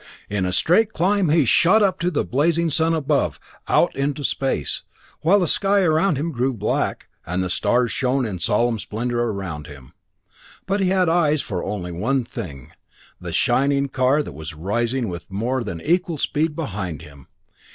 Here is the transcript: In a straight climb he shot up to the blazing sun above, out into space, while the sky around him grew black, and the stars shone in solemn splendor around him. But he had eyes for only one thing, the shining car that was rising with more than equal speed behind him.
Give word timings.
In 0.31 0.47
a 0.47 0.51
straight 0.51 0.93
climb 0.93 1.29
he 1.29 1.45
shot 1.45 1.83
up 1.83 1.99
to 1.99 2.09
the 2.09 2.25
blazing 2.25 2.71
sun 2.71 2.95
above, 2.95 3.39
out 3.67 3.95
into 3.95 4.23
space, 4.23 4.81
while 5.19 5.39
the 5.39 5.45
sky 5.45 5.81
around 5.81 6.15
him 6.15 6.31
grew 6.31 6.53
black, 6.53 7.07
and 7.23 7.43
the 7.43 7.51
stars 7.51 7.91
shone 7.91 8.25
in 8.25 8.39
solemn 8.39 8.79
splendor 8.79 9.21
around 9.21 9.67
him. 9.67 9.93
But 10.65 10.79
he 10.79 10.89
had 10.89 11.07
eyes 11.07 11.43
for 11.43 11.63
only 11.63 11.91
one 11.91 12.23
thing, 12.23 12.71
the 13.19 13.31
shining 13.31 13.89
car 13.89 14.23
that 14.23 14.31
was 14.33 14.55
rising 14.55 15.07
with 15.07 15.29
more 15.29 15.63
than 15.63 15.79
equal 15.79 16.17
speed 16.17 16.55
behind 16.55 17.03
him. 17.03 17.27